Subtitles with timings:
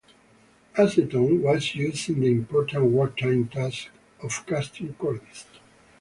[0.79, 3.89] Acetone was used in the important wartime task
[4.23, 5.45] of casting cordite.